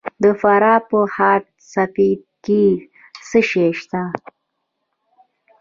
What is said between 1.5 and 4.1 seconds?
سفید کې څه شی شته؟